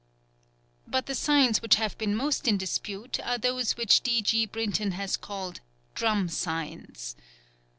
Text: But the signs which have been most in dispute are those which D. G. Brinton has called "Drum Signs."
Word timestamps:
But 0.87 1.05
the 1.05 1.13
signs 1.13 1.61
which 1.61 1.75
have 1.75 1.95
been 1.99 2.15
most 2.15 2.47
in 2.47 2.57
dispute 2.57 3.19
are 3.19 3.37
those 3.37 3.77
which 3.77 4.01
D. 4.01 4.23
G. 4.23 4.47
Brinton 4.47 4.93
has 4.93 5.15
called 5.15 5.59
"Drum 5.93 6.27
Signs." 6.27 7.15